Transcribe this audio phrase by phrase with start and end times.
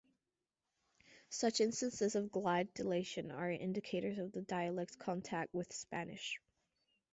[1.29, 6.39] Such instances of glide deletion are indicators of the dialect's contact with Spanish.